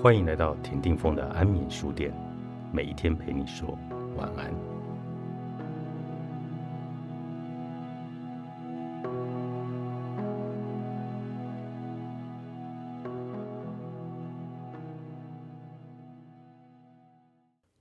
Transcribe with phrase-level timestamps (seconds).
[0.00, 2.12] 欢迎来到田定峰的安眠书店，
[2.72, 3.78] 每一天陪你说
[4.16, 4.52] 晚安。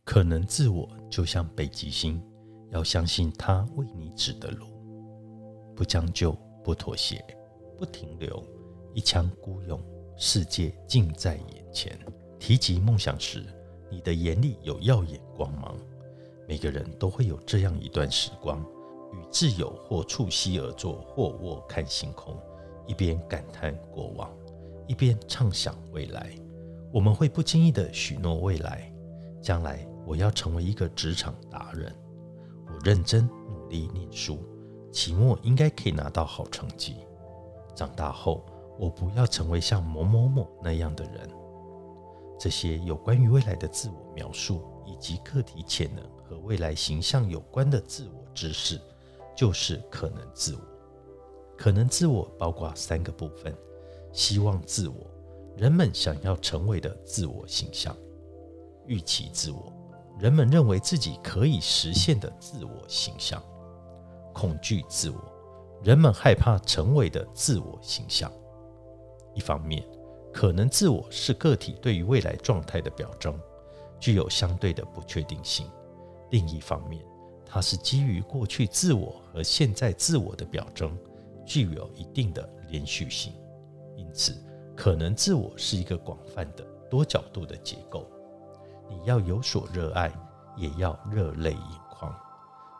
[0.03, 2.21] 可能自我就像北极星，
[2.69, 4.67] 要相信它为你指的路，
[5.75, 7.23] 不将就，不妥协，
[7.79, 8.43] 不停留，
[8.93, 9.81] 一腔孤勇，
[10.17, 11.97] 世界尽在眼前。
[12.39, 13.45] 提及梦想时，
[13.89, 15.77] 你的眼里有耀眼光芒。
[16.47, 18.59] 每个人都会有这样一段时光，
[19.13, 22.35] 与挚友或促膝而坐，或卧看星空，
[22.87, 24.27] 一边感叹过往，
[24.87, 26.31] 一边畅想未来。
[26.91, 28.91] 我们会不经意的许诺未来，
[29.39, 31.95] 将来我要成为一个职场达人，
[32.67, 34.43] 我认真努力念书，
[34.91, 36.95] 期末应该可以拿到好成绩。
[37.75, 38.43] 长大后，
[38.79, 41.29] 我不要成为像某某某那样的人。
[42.41, 48.81] 这些有关于未来的自我描述，以及个体潜能和未来形象有关的自我知识，
[49.35, 50.61] 就是可能自我。
[51.55, 53.55] 可能自我包括三个部分：
[54.11, 54.95] 希望自我，
[55.55, 57.93] 人们想要成为的自我形象；
[58.87, 59.71] 预期自我，
[60.17, 63.39] 人们认为自己可以实现的自我形象；
[64.33, 65.21] 恐惧自我，
[65.83, 68.31] 人们害怕成为的自我形象。
[69.35, 69.85] 一方面。
[70.33, 73.37] 可能自我是个体对于未来状态的表征，
[73.99, 75.69] 具有相对的不确定性。
[76.29, 77.03] 另一方面，
[77.45, 80.97] 它是基于过去自我和现在自我的表征，
[81.45, 83.33] 具有一定的连续性。
[83.97, 84.33] 因此，
[84.75, 88.09] 可能自我是一个广泛的、多角度的结构。
[88.89, 90.11] 你要有所热爱，
[90.55, 92.15] 也要热泪盈眶。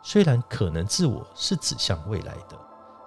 [0.02, 2.58] 虽然可能自我是指向未来的，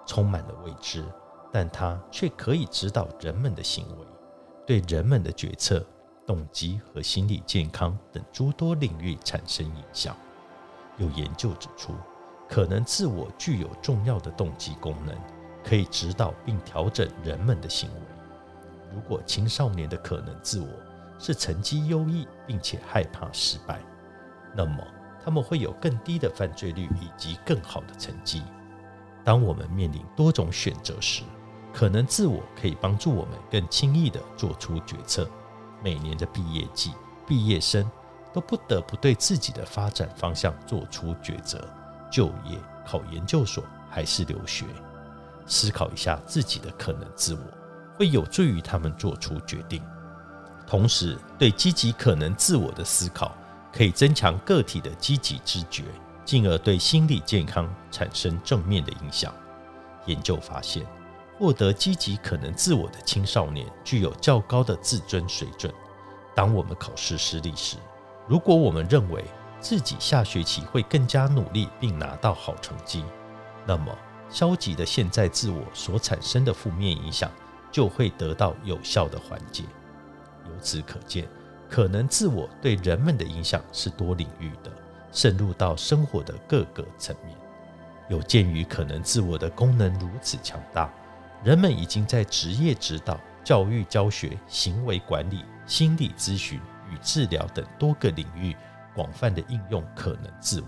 [0.06, 1.04] 充满了未知，
[1.52, 4.06] 但它却可以指导人们的行为。
[4.66, 5.86] 对人们的决策、
[6.26, 10.16] 动机和心理健康等诸多领域产生影响。
[10.98, 11.94] 有研究指出，
[12.48, 15.16] 可能自我具有重要的动机功能，
[15.62, 18.00] 可以指导并调整人们的行为。
[18.92, 20.68] 如果青少年的可能自我
[21.18, 23.80] 是成绩优异并且害怕失败，
[24.54, 24.82] 那么
[25.24, 28.42] 他们会有更低的犯罪率以及更好的成绩。
[29.22, 31.22] 当我们面临多种选择时，
[31.76, 35.28] 可能自我可以帮助我们更轻易地做出决策。
[35.84, 36.94] 每年的毕业季，
[37.26, 37.86] 毕业生
[38.32, 41.68] 都不得不对自己的发展方向做出抉择：
[42.10, 44.64] 就业、考研究所还是留学？
[45.46, 47.40] 思考一下自己的可能自我，
[47.98, 49.82] 会有助于他们做出决定。
[50.66, 53.36] 同时，对积极可能自我的思考，
[53.70, 55.84] 可以增强个体的积极知觉，
[56.24, 59.30] 进而对心理健康产生正面的影响。
[60.06, 60.86] 研究发现。
[61.38, 65.72] 获得积极可能自我的青少年具有较高的自尊水准。
[66.34, 67.76] 当我们考试失利时，
[68.26, 69.24] 如果我们认为
[69.60, 73.04] 自己下学期会更加努力并拿到好成绩，
[73.66, 73.96] 那么
[74.28, 77.30] 消极的现在自我所产生的负面影响
[77.70, 79.64] 就会得到有效的缓解。
[80.44, 81.28] 由此可见，
[81.68, 84.70] 可能自我对人们的影响是多领域的，
[85.12, 87.36] 渗入到生活的各个层面。
[88.08, 90.92] 有鉴于可能自我的功能如此强大。
[91.46, 96.58] 人们已经在职业指导、教育教学、行为管理、心理咨询
[96.90, 98.52] 与治疗等多个领域
[98.96, 100.66] 广泛的应用可能自我。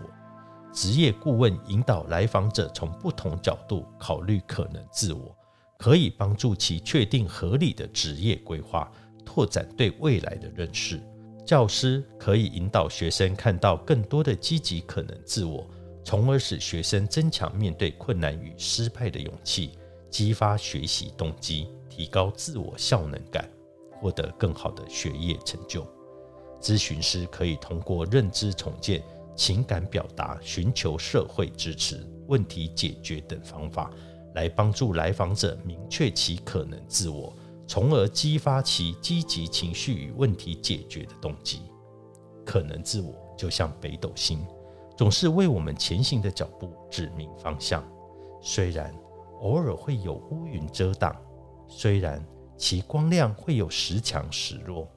[0.73, 5.37] 职业顾问引导来访者从不同角度考虑可能自我，
[5.79, 8.89] 可以帮助其确定合理的职业规划，
[9.27, 11.03] 拓展对未来的认识。
[11.45, 15.69] 教师可以引导学生看到更多的积极可能自我，
[16.05, 19.77] 从而使学生增强面对困难与失败的勇气。
[20.11, 23.49] 激发学习动机，提高自我效能感，
[24.01, 25.87] 获得更好的学业成就。
[26.61, 29.03] 咨询师可以通过认知重建、
[29.37, 33.91] 情感表达、寻求社会支持、问题解决等方法，
[34.35, 37.33] 来帮助来访者明确其可能自我，
[37.67, 41.61] 从而激发其积极情绪与问题解决的动机。
[42.45, 44.45] 可能自我就像北斗星，
[44.97, 47.87] 总是为我们前行的脚步指明方向。
[48.41, 48.93] 虽然。
[49.41, 51.15] 偶尔会有乌云遮挡，
[51.69, 52.25] 虽然
[52.57, 54.89] 其光亮会有时强时弱，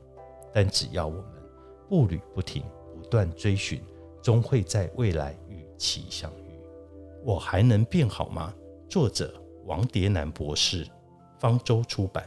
[0.54, 1.26] 但只要我们
[1.88, 2.64] 步履不停，
[2.96, 3.84] 不断追寻，
[4.22, 6.60] 终会在未来与其相遇。
[7.24, 8.54] 我还能变好吗？
[8.90, 9.34] 作者：
[9.66, 10.88] 王蝶南博士，
[11.40, 12.26] 方舟出版。